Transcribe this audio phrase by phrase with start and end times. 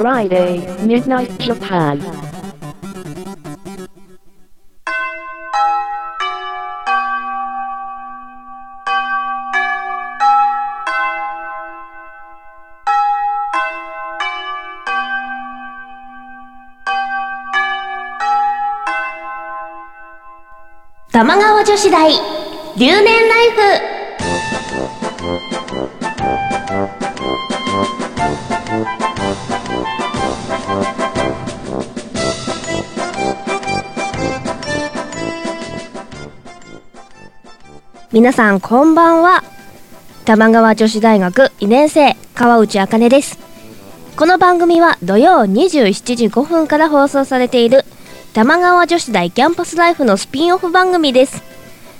[0.00, 2.00] Friday, Midnight Japan.
[21.12, 22.08] 玉川女子大
[22.78, 23.90] 留年ライフ
[38.12, 39.44] 皆さんこんばんは。
[40.24, 43.38] 玉川女子大学2年生川内茜です。
[44.16, 47.84] この番組は土曜27時5分から放送されている
[48.32, 51.40] 玉川女子大キャンパスライフのスピンオフ番組です。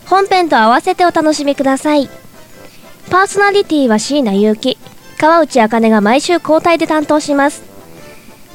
[0.06, 2.10] 本編と合わせてお楽しみください。
[3.08, 4.78] パーソナリティは椎名祐希
[5.16, 7.62] 川内茜が毎週交代で担当します。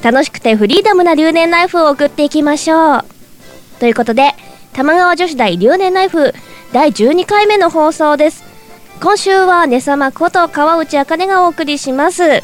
[0.02, 3.04] 楽しくてフリーダムな留年ライフを送っていきましょう。
[3.80, 4.34] ということで
[4.74, 6.34] 玉川女子大留年ライフ
[6.72, 8.44] 第12回目の放送です。
[9.00, 12.42] 今週はねさまこと川内茜がお送りします。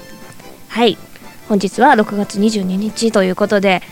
[0.68, 0.96] はい。
[1.48, 3.82] 本日は6月22日ということで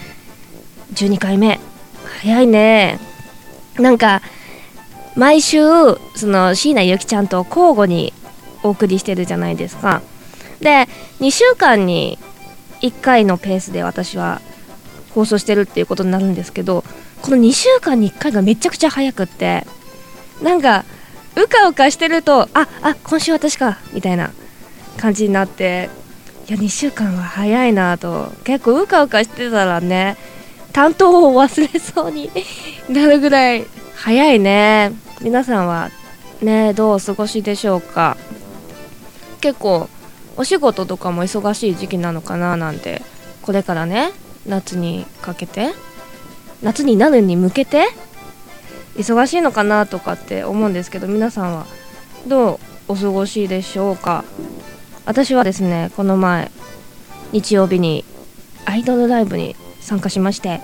[0.95, 1.59] 12回目。
[2.23, 2.99] 早いね。
[3.79, 4.23] なんか
[5.17, 5.59] 毎週
[6.15, 8.13] その椎名ゆきちゃんと交互に
[8.63, 10.01] お送りしてるじゃないですか。
[10.61, 10.87] で
[11.21, 12.19] 2週間に
[12.83, 14.41] 1回のペースで私は
[15.15, 16.85] 放送してるっていうことになるんですけど
[17.21, 19.67] この2週間に1回がめちゃくちゃ早くって
[20.43, 20.85] なんか
[21.37, 24.31] うかうかしてるとああ今週私かみたいな
[24.97, 25.91] 感じになって
[26.49, 28.33] いや2週間は早いなと。
[28.45, 30.17] 結構うかうかしてたらね
[30.73, 32.31] 担当を忘れそうに
[32.89, 34.93] なるぐらい早いね。
[35.21, 35.91] 皆さんは
[36.43, 38.17] ねどうお過ごしでしょうか。
[39.41, 39.89] 結構
[40.37, 43.03] お仕事とかも忙しい時期なのかななんて
[43.43, 44.11] これからね
[44.47, 45.71] 夏にかけて
[46.63, 47.89] 夏になるに向けて
[48.97, 51.67] 忙しいのかなとかって思うんですけど皆さんは
[52.27, 52.55] ど
[52.89, 54.25] うお過ごしでしょうか？
[55.07, 56.51] 私はですねこの前
[57.33, 58.05] 日曜日に
[58.65, 60.61] アイドルライブに参加しまして、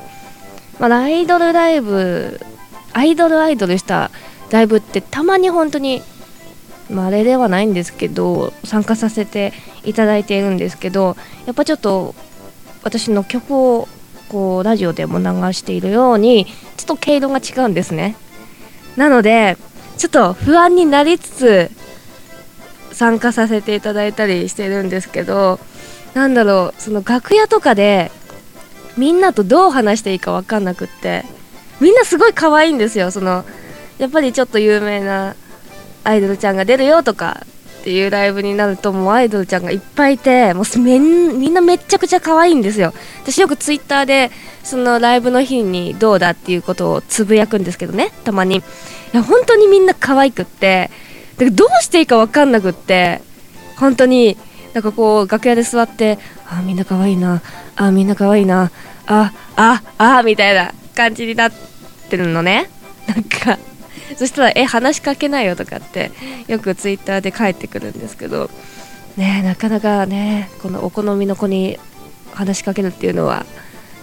[0.78, 2.40] まあ、アイドルライブ
[2.92, 4.10] アイドルアイドルした。
[4.50, 6.02] ライブってたまに本当に
[6.88, 11.16] まあ、あれではないんですけど参加させていただいているんですけど
[11.46, 12.14] やっぱちょっと
[12.84, 13.88] 私の曲を
[14.28, 18.16] こうラジオでも流しているようにちょっと毛色が違うんですね。
[18.96, 19.56] なので
[19.96, 21.70] ちょっと不安になりつつ
[22.92, 25.60] 参加させていただいたりしてるんですけど
[26.14, 28.10] なんだろうその楽屋とかで
[28.96, 31.24] みんなとどう話していいか分かんなくって
[31.80, 33.10] みんなすごい可愛いんですよ。
[33.10, 33.44] その
[33.98, 35.34] やっぱりちょっと有名な
[36.04, 37.46] アイドルちゃんが出るよとか
[37.86, 42.92] っていうライブになるともうアイドルちゃんがいっぱいいてもうみんなめっちゃくちゃ可愛いんですよ。
[43.22, 44.32] 私よくツイッターで
[44.64, 48.10] そのライブの日にどうだっていうことをつぶやくんですけどね。
[48.24, 48.62] たまにい
[49.12, 50.90] や本当にみんな可愛くって。
[51.36, 53.22] だからどうしていいか分かんなくって。
[53.76, 54.36] 本当に
[54.74, 56.18] なんかこう楽屋で座って
[56.48, 57.40] あみんな可愛いな
[57.76, 58.72] あみんな可愛いな
[59.06, 61.52] あああみたいな感じになっ
[62.10, 62.68] てるのね。
[63.06, 63.60] なんか
[64.16, 66.12] そしたら「え話しかけないよ」とかって
[66.46, 68.50] よくツイッターで返ってくるんですけど
[69.16, 71.78] ねなかなかねこのお好みの子に
[72.32, 73.46] 話しかけるっていうのは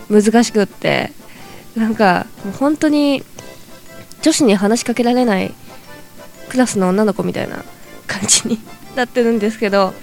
[0.09, 1.11] 難しくって
[1.75, 3.23] なんかもう本当に
[4.21, 5.53] 女子に話しかけられない
[6.49, 7.63] クラスの女の子みたいな
[8.07, 8.59] 感じに
[8.95, 9.93] なってるんですけど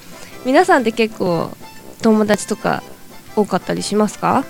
[0.44, 1.50] 皆さんって結構
[2.02, 2.82] 友達とか
[3.36, 4.44] 多かったりしますか？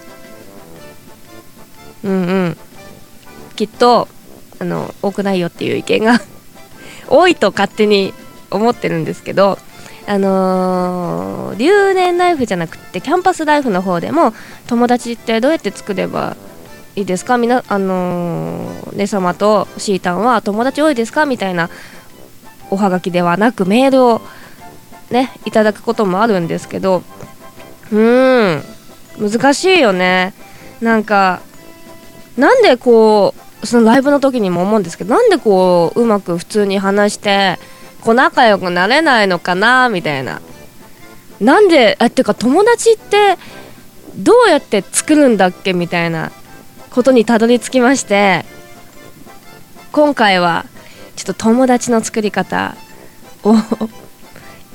[2.03, 2.15] うんう
[2.51, 2.57] ん。
[3.57, 4.09] きっと
[4.61, 6.21] あの多くないよっていう意見が
[7.09, 8.15] 多いと勝手に
[8.51, 9.59] 思ってるんですけど
[10.07, 14.33] あのー留年ライフじゃなくてキャンパスライフの方でも
[14.69, 16.37] 友達ってどうやって作れば
[16.97, 17.39] いいですか？
[17.39, 21.27] みなあのー、ね様とシータンは友達多いですか？
[21.27, 21.69] みたいな
[22.71, 24.21] おはがきではなくメールを
[25.11, 27.03] ねいただくこともあるんですけど
[27.93, 28.65] うーん
[29.31, 30.33] 難しいよね。
[30.81, 31.41] なんか
[32.37, 37.59] なんでこうそのライブの時にも思うんですけどなんでこううまく普通に話して
[38.01, 40.41] こう仲良くなれないのかなみたいな。
[41.41, 43.39] なんであっていうか友達って
[44.15, 46.33] どうやって作るんだっけみたいな
[46.91, 48.45] ことにたどり着きまして
[49.93, 50.67] 今回は
[51.17, 52.77] ちょっと友達の作り方
[53.43, 53.55] を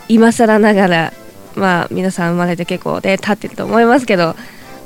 [0.08, 1.14] 今更ながら
[1.56, 4.36] まあ皆さん生まれて結構で経ってると思いますけど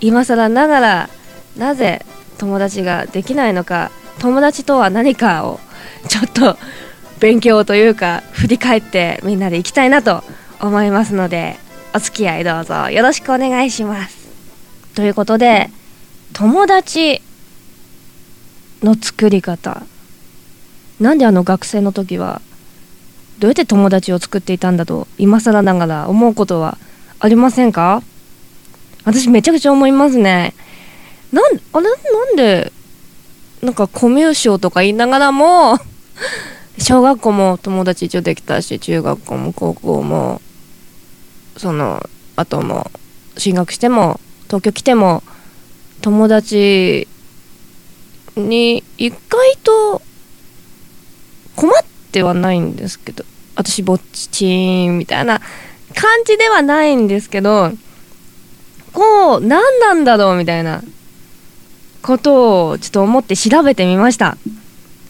[0.01, 1.09] 今更ながら
[1.57, 2.05] なぜ
[2.39, 5.59] 友達ができないのか友達とは何かを
[6.07, 6.57] ちょっと
[7.19, 10.23] 勉強というか振り返ってみんなでいきたいなと
[10.59, 11.57] 思いますので
[11.93, 14.17] お付き合いどうぞよろしくお願いします。
[14.95, 15.69] ということで
[16.33, 17.21] 友達
[18.81, 19.83] の作り方。
[20.99, 22.41] なんであの学生の時は
[23.39, 26.77] どうやって友達を作っていたんだと今更ながら思うことは
[27.19, 28.01] ありませんか？
[29.05, 30.53] 私めちゃくちゃ思いますね。
[31.31, 31.83] なんあれ？
[31.89, 32.71] なんで
[33.61, 35.77] なんかコミュ障とか言いながらも
[36.79, 40.41] 小学校も友達一応できたし中学校も高校も
[41.57, 42.01] その
[42.37, 42.89] あとも
[43.37, 45.23] 進学しても東京来ても
[46.01, 47.07] 友達
[48.37, 49.17] に意外
[49.61, 50.01] と
[51.57, 55.39] 困ってはないんですけど私ぼっちーんみたいな
[55.93, 57.71] 感じではないんですけど
[58.93, 60.81] こう何なんだろうみたいな
[62.01, 64.37] ことをちょっと思って調べてみました。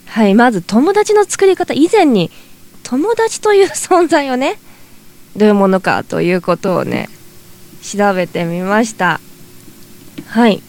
[0.06, 2.30] はいまず友達の作り方以前に
[2.82, 4.58] 友達という存在をね
[5.36, 7.08] どういうものかということをね
[7.82, 9.20] 調べてみました。
[10.26, 10.62] はい。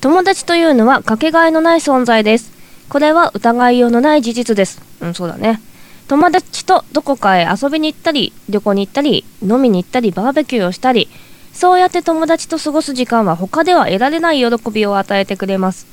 [0.00, 2.52] 友達というのはかけがえのない存在です。
[2.88, 4.80] これは疑いようのない事実です。
[5.00, 5.60] うんそうだね。
[6.08, 11.08] 友達とどこかへ遊びに行ったり旅行に行ったり飲みに行ったりバーベキューをしたり
[11.52, 15.86] そうやって友達と過ごす時間は他では得られない喜びを与えてくれます。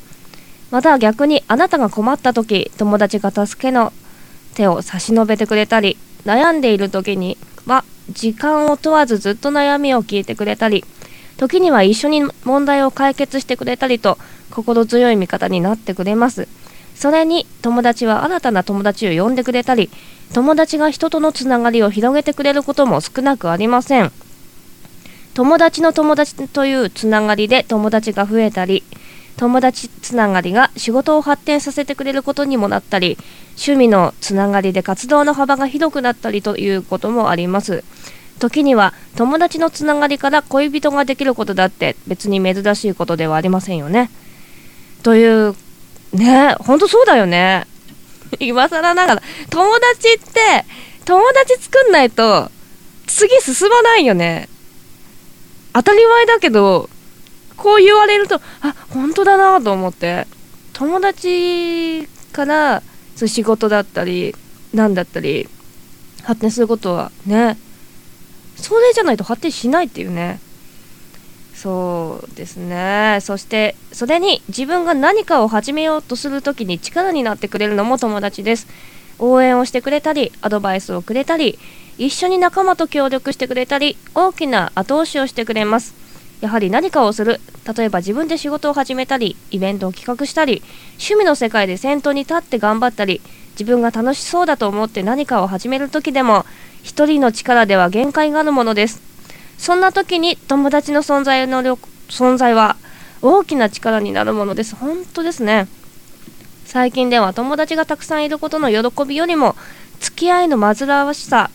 [0.72, 3.94] また逆にあなたが困った時友達が助けの
[4.56, 10.84] 手を差し伸べてくれたり悩んでいる時には時間を問わずずっと悩みを聞いてくれたり
[11.38, 14.18] 時には一緒に問題を解決してくれたりと
[14.52, 16.48] 心強い味方になってくれます。
[16.96, 19.90] それに友達は新たな友達を呼んでくれたり
[20.34, 24.12] 友達が人とのつながりを広げてくれることも少なくありません。
[25.36, 28.84] 友達の友達というつながりで友達が増えたり
[29.36, 33.18] 友達つながりが仕事を発展させてくれることにもなったり
[33.58, 37.84] 趣味のつながりで活動の幅が広くなったりということもあります。
[38.40, 44.10] 時には友達のつながりから恋人ができることだって別に珍しいことではありませんよね。
[45.04, 45.56] という
[46.14, 47.68] ねほんとそうだよね。
[48.40, 50.66] 今更ながら友達って
[51.04, 52.50] 友達作んないと
[53.06, 54.48] 次進まないよね。
[55.76, 56.90] 当たり前だけど
[57.56, 60.26] こう言われるとあ本当だなと思って。
[60.78, 62.84] 友達から
[63.16, 64.36] そう仕事だったり
[64.74, 65.48] 何だったり
[66.24, 67.58] 発展することはね
[68.58, 70.42] それじゃないと発展しないっていうね。
[71.54, 73.20] そうですね。
[73.22, 78.68] そしてそれに自分が何かを始めようとする時に力になってくれるのも友達です。
[79.18, 81.58] 応援をしてくれたりアドバイスをくれたり
[81.98, 85.94] 一緒に仲間と協力してくれたり大きな後押しをしてくれます。
[86.42, 87.40] やはり何かをする。
[87.76, 90.62] 例えば自分で仕事を始めたりイベントを企画したり
[90.94, 93.22] 趣味の世界で先頭に立って頑張ったり
[93.52, 96.46] 自分が楽しそうだと思って何かを始める時でも
[96.84, 99.02] 一人の力では限界があるものです。
[99.58, 102.76] そんな時に友達の存在の存在は
[103.22, 104.76] 大きな力になるものです。
[104.76, 105.68] 本当ですね。
[106.66, 109.56] 最近では友達がたくさんいることの喜びよりも
[110.02, 111.50] 付き合いの煩わしさ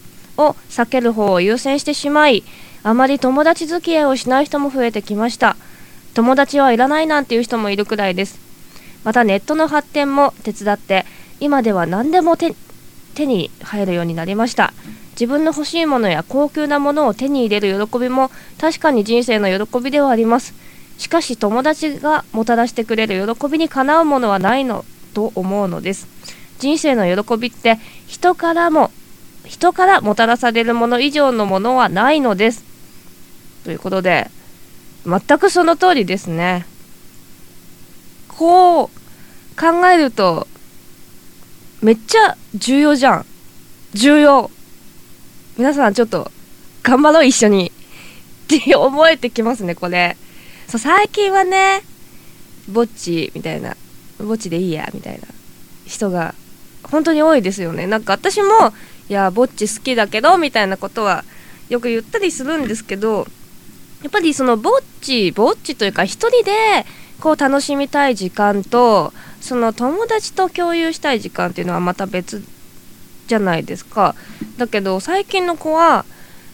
[0.47, 2.45] を避ける方を優先してしまい
[2.83, 5.57] あまり友達付き合いをしない人も増えてきました。
[6.15, 8.41] 友達はいらないなんていう人もいるくらいです。
[9.05, 11.07] またネットの発展も手伝って
[11.41, 12.55] 今では何でも手
[13.19, 14.73] に入るようになりました。
[15.13, 20.55] 自分の欲しいものや高級なものを手に入れる喜びも確かに人生の喜びではあります。
[20.97, 26.09] しかし友達がもたらしてくれる喜びにかなうものはないのと思うのです。
[26.59, 28.91] 人生の喜びって人からも
[29.51, 32.63] 人からもたらされるもの以上のものはないのです。
[33.65, 34.31] ということで
[35.05, 36.65] 全くその通りですね。
[38.29, 38.89] こう
[39.61, 40.47] 考えると
[41.83, 43.27] めっちゃ重要じゃん。
[43.93, 44.53] 重要。
[45.59, 46.31] 皆さんちょっと
[46.85, 47.73] 頑張ろう一緒に。
[48.55, 50.17] って思えてきますねこれ。
[50.69, 51.83] そう最近はね
[52.69, 53.77] ぼっちみたいな。
[54.21, 55.27] ぼっちでいいやみたいな
[55.87, 56.37] 人が
[56.85, 57.89] 本当に多いですよね。
[57.89, 58.73] なんか私も
[59.11, 61.25] いやぼっち好きだけどみたいなことは
[61.69, 63.27] よく言ったりするんですけど
[64.03, 66.53] やっぱりそのぼっちぼっちというか一人で
[67.21, 72.45] こう楽しみたい時間とその友達と共有したい時間っていうのはまた別
[73.27, 74.15] じゃないですか。
[74.59, 76.05] だけど最近の子は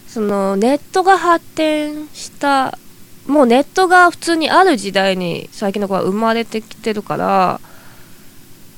[0.09, 2.79] そのネットが発展した
[3.27, 7.61] もうネットが普通にある時代に最近の子は生まれてきてるから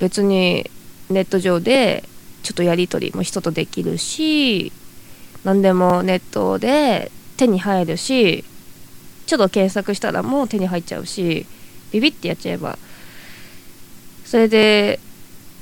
[0.01, 0.69] 別に
[1.11, 2.03] ネット上で
[2.49, 4.73] ちょっとやり取りも人とできるし
[5.45, 8.43] 何でもネットで手に入るし
[9.27, 11.45] ちょっと検索したらもう手に入っちゃうし
[11.93, 12.79] ビビってやっちゃえば。
[14.25, 14.99] それで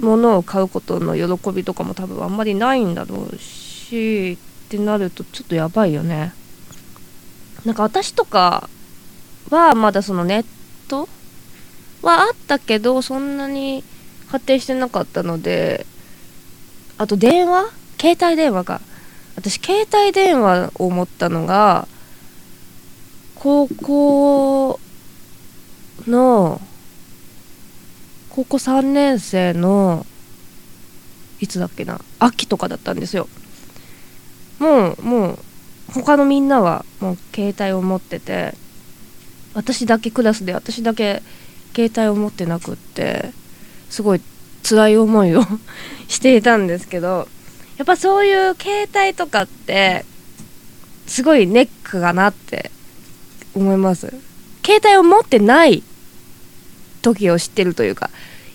[0.00, 6.33] 物を買うことの喜びとかも多分あんまりないんだろうしってなるとちょっとやばいよね。
[7.64, 8.69] なんか私とか
[9.50, 10.45] はまだそのネッ
[10.88, 11.09] ト
[12.02, 13.83] はあったけどそんなに
[14.28, 15.85] 発展してなかったので
[16.99, 17.71] あと電話？
[18.00, 18.81] 携帯電話か。
[19.37, 21.87] 私携帯電話を持ったのが
[23.35, 24.81] 高校
[26.07, 26.61] の
[28.31, 30.07] 高校3年生の
[31.41, 32.00] いつだっけな？
[32.19, 33.29] 秋とかだったんですよ。
[34.59, 35.38] もうもう
[35.93, 38.55] 他のみんなはもう携帯を持ってて
[39.53, 41.23] 私だけクラスで私だけ
[41.75, 43.33] 携帯を持ってなくって
[43.91, 44.21] すごい
[44.68, 45.44] 辛い思いを
[46.08, 47.28] していたんですけど
[47.76, 50.04] やっぱそういう携帯とかって
[51.06, 52.70] すごいネックかなって
[53.54, 54.12] 思います。
[54.64, 55.82] 携帯を持ってない
[57.02, 58.11] 時を知ってるというか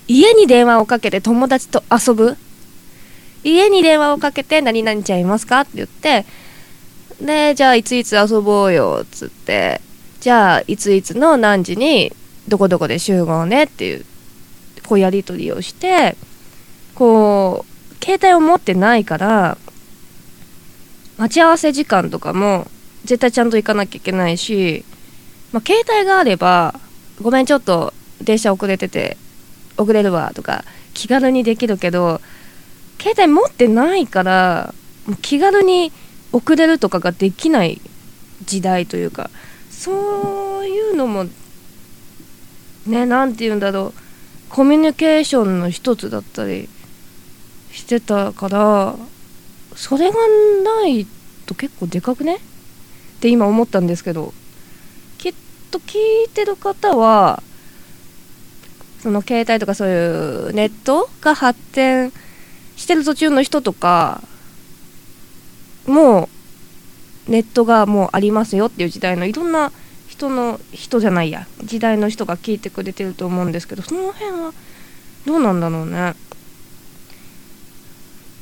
[0.06, 2.36] 家に電話をかけて友達と遊ぶ。
[3.44, 5.60] 家に電話をかけて何々ちゃんいますか？
[5.62, 6.26] って言って
[7.20, 9.00] でじゃあいついつ遊ぼうよ？
[9.02, 9.80] っつって
[10.20, 12.12] じゃあいついつの何時に
[12.46, 13.64] どこどこで集合ね？
[13.64, 14.04] っていう
[14.86, 16.16] こうやり取りをして
[16.94, 19.58] こう携帯を持ってないから
[21.16, 22.66] 待ち合わせ時間とかも
[23.04, 24.84] 絶対ちゃんと行かなきゃいけないし、
[25.52, 26.78] まあ、携帯があれば
[27.20, 29.16] ごめんちょっと電車遅れてて
[29.76, 32.20] 遅れるわとか気軽にできるけど
[33.00, 34.74] 携帯持ってないから
[35.22, 35.92] 気軽に
[36.32, 37.80] 遅れるとかができない
[38.44, 39.30] 時代というか
[39.70, 41.24] そういうのも
[42.86, 44.11] ね何て言うんだろう。
[44.52, 46.68] コミュニケーションの一つだったり
[47.70, 48.96] してたから
[49.74, 50.16] それが
[50.62, 51.06] ない
[51.46, 52.36] と結構でかくね？
[52.36, 52.38] っ
[53.20, 54.34] て今思ったんですけど
[55.16, 55.34] きっ
[55.70, 57.42] と聞いてる方は
[59.00, 62.12] その携帯とかそういうネットが発展
[62.76, 64.20] してる途中の人とか
[65.86, 66.28] も
[67.26, 69.72] うネットがもうありますよっていう時代のいろんな
[70.12, 71.46] 人の人じゃないや。
[71.64, 74.52] 時代の人が聞いてくれてると思うんですけどその辺は
[75.26, 76.14] どうなんだろうね。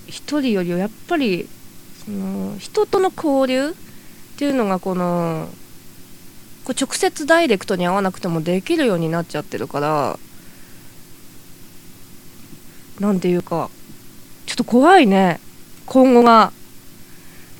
[0.09, 1.49] 一人よりはやっぱり
[2.05, 3.73] その人との交流っ
[4.37, 5.49] ていうのがこの
[6.65, 10.19] こう直接ダイレクトに会わなくてもできるようになっちゃってるから
[12.99, 13.71] なんていうか
[14.47, 15.39] ちょっと怖いね。
[15.87, 16.53] 今後が。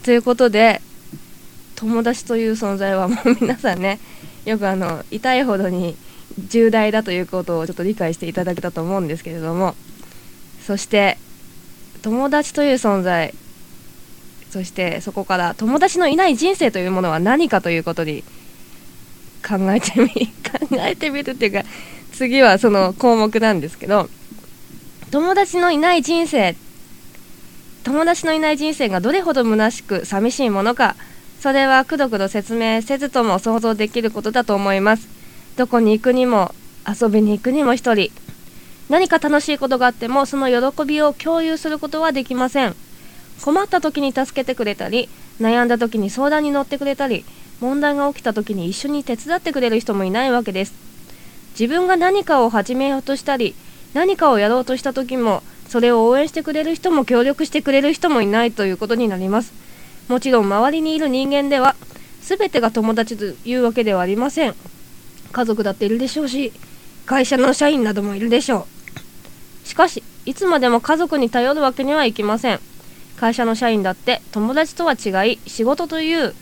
[0.03, 0.83] ということで
[1.81, 3.99] 友達という存在はもう 皆さんね
[4.45, 5.97] よくあの痛いほどに
[6.39, 9.75] 重大だということをちょっと理解していただけたと思うんですけれども
[10.67, 11.17] そして
[12.03, 13.35] 友達という存在
[14.51, 18.25] そしてそこから友達のいない人生というものは何かということに
[19.47, 20.09] 考えてみ
[20.71, 21.65] 考えてみるっていうか
[22.13, 24.11] 次はその項目なんですけど
[25.11, 26.55] 友達のいない人生
[27.85, 30.95] 友達のいない人生がどれほど虚しく寂しいものか
[31.41, 35.09] それはくどくど説明せずとも想像できることだと思います。
[35.57, 36.55] どこに行くにも
[36.87, 38.11] 遊びに行くにも一人。
[38.91, 42.77] 何か楽しいことがあってもその喜びを共有することはできません。
[43.41, 45.09] 困った時に助けてくれたり
[45.41, 47.25] 悩んだ時に相談に乗ってくれたり
[47.61, 50.75] 問題が起きた時に一緒に手伝ってくれる人もいないわけです。
[51.59, 53.55] 自分が何かを始めようとしたり
[53.95, 59.70] 何かをやろうとした時もそれを応援してくれる人も協力してくれる人もいないということになります。
[60.11, 61.77] もちろん周りにいる人間では
[62.21, 64.57] 全てが友達というわけではありません。
[65.31, 66.53] 家族だっているでしょうし
[67.07, 68.67] 会社の社員などもいるでしょ
[69.65, 69.69] う。
[69.69, 72.59] しかしいつまでも家族に頼るわけにはいきません。
[73.21, 76.35] 会社の社員だって友達とは違い仕事という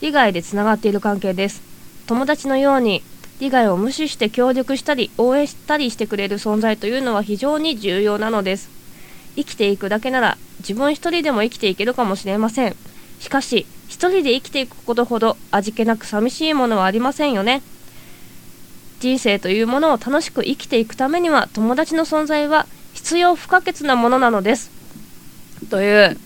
[0.00, 1.60] 利害でつながっている関係です。
[2.06, 3.02] 友達のように
[3.40, 8.70] 利害を無視して協力したり応援したりしてくれる存在というのは非常に重要なのです。
[9.34, 12.76] 生きていくだけなら自分一人でも生きていけるかもしれません。
[13.20, 17.62] しかし一人で生きていくことほど味気なく寂しいものはありませんよね。
[19.00, 24.70] 人生というものを楽しく生きていくためには友達の存在は必要不可欠なものなのです。
[25.70, 26.16] という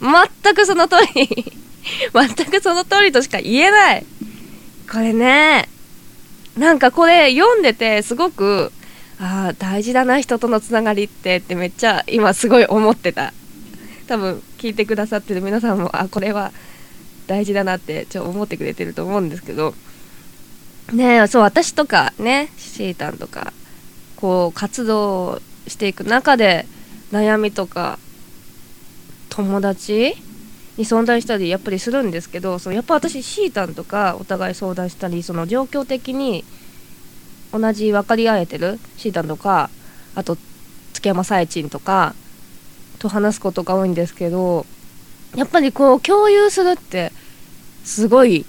[0.00, 1.28] 全くその通り
[2.12, 4.06] 全くその通りとしか言えない。
[4.90, 5.68] これね
[6.56, 8.72] なんかこれ読んでてすごく
[9.20, 13.32] ああ大事だな人とのつながりってってめっちゃ今すごい思ってた。
[14.06, 16.52] 多分聞いてくださってる皆さんもあこれは
[17.26, 19.74] 大事だなってちょ思ってくれてると思うんですけど。
[20.92, 23.52] ねそう私とかねシータンとか
[24.16, 26.66] こう活動していく中で
[27.10, 27.98] 悩みとか
[29.30, 30.14] 友達
[30.76, 36.44] に相談したりやっぱりするんですけどそのやっぱ私シータンとかお互い相談したりその状況的に
[37.52, 39.70] 同じ分かり合えてるシータンとか
[40.14, 40.36] あと
[40.92, 42.14] 月山さえちんとか
[43.04, 44.64] と話すことが多いんですけど
[45.36, 47.12] やっぱりこう共有するって
[47.84, 48.46] すごい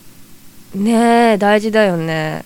[0.74, 2.46] ねえ大事だよね。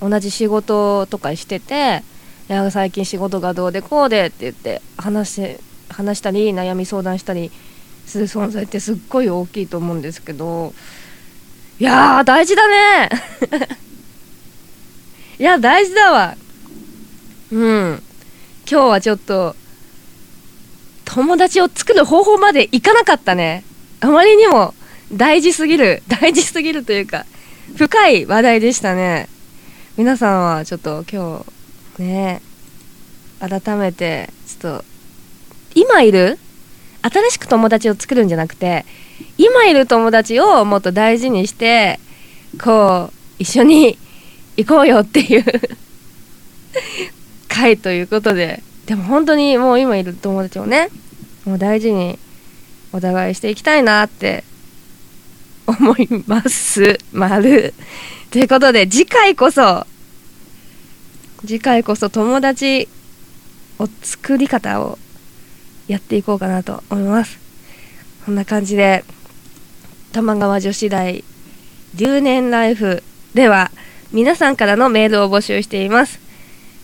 [0.00, 2.02] 同じ仕事とかしてて
[2.48, 5.58] いや最近仕事がどうでこうでって言って話し
[5.90, 7.50] 話したり悩み相談したり
[8.06, 10.72] する存在ってすっごい大きいと思うんですけど
[11.78, 13.10] いやー大事だね。
[15.38, 16.36] いや大事だわ。
[17.52, 18.02] うん。
[18.70, 19.54] 今日はちょっと
[21.08, 23.64] 友達を作る方法までいかなかったね。
[24.00, 24.74] あまりにも
[25.10, 27.24] 大事すぎる 大事すぎるというか
[27.76, 29.28] 深い話題でしたね。
[29.96, 31.44] 皆さんはちょっと今
[31.96, 32.42] 日ね
[33.40, 34.84] 改めてちょっと
[35.74, 36.38] 今いる
[37.00, 38.84] 新しく友達を作るんじゃなくて
[39.38, 41.98] 今いる友達をもっと大事にして
[42.62, 43.98] こう一緒に
[44.58, 45.44] 行こうよっていう
[47.48, 50.88] 回ということででも本当にもう今いる友達をね
[51.44, 52.18] もう大事に
[52.90, 54.44] お互いしていきたいなって
[55.68, 56.98] 思います。
[57.12, 57.74] 丸。
[58.30, 59.86] ということで次回こそ
[61.42, 62.88] 次回こそ友達
[63.78, 64.98] を作り方を
[65.86, 67.38] やっていこうかなと思います。
[68.24, 69.04] こんな感じで
[70.12, 71.22] 玉川女子大
[71.94, 73.02] 留年ライフ
[73.34, 73.70] では
[74.12, 76.27] 皆さんからのメールを募集しています。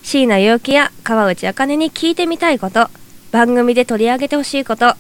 [0.05, 2.89] 椎名結城や川内茜に聞いてみたいこと
[3.33, 4.95] 番組で取り上げてほしいこと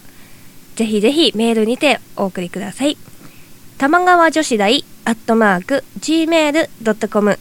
[0.75, 2.97] ぜひぜひメールにてお送りください。
[3.79, 7.39] 玉川女子大アットマーク gmail.com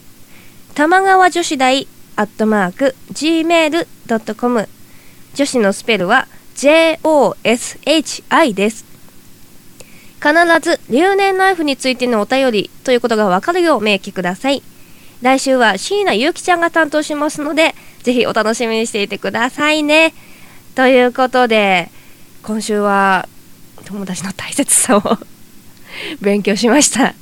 [0.76, 4.70] 玉川女子大アットマーク gmail.com
[5.34, 8.86] 女子のスペルは JOSHI です。
[10.22, 14.62] 必ず留年ライフについてのお便りということがわかるよう明記ください。
[15.24, 20.14] 来週は椎名ゆうきちゃんが担当しますのでぜひお楽しみにしていてくださいね。
[20.76, 21.90] ということで
[22.44, 23.30] 今週は
[23.86, 25.02] 友達の大切さを
[26.20, 27.16] 勉強しました。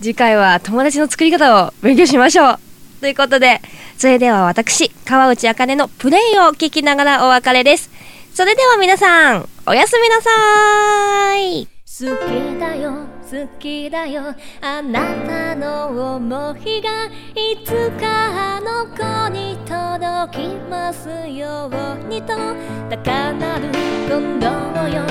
[0.00, 2.58] 次回は友達の作り方を勉強しましょう。
[3.00, 3.60] ということで
[3.98, 7.90] それでは私川内茜のプレイを聞きながらお別れです。
[8.34, 11.66] それでは皆さんおやすみなさい。
[11.66, 13.15] 好きだよ。
[13.28, 14.22] 好きだよ。
[14.60, 22.34] あなたの想いがいつかあの子に届きますようにと。
[22.88, 23.68] 高鳴る
[24.08, 24.46] 今度
[24.88, 25.02] よ。